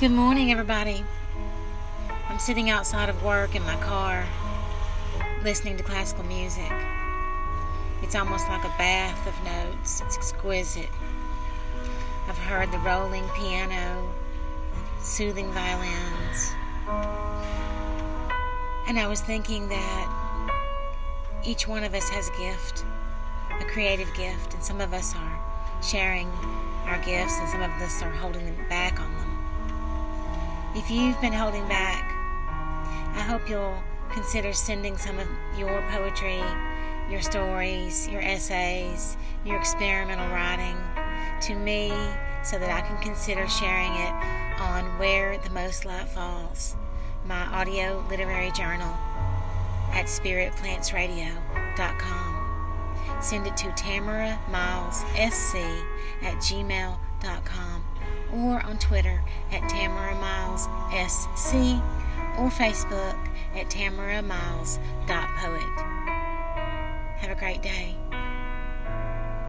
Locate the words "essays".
38.20-39.16